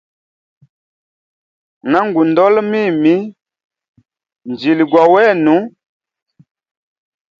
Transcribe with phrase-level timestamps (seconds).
[1.91, 3.13] Na ngu ndola mimi,
[4.49, 5.55] njili gwa wenu.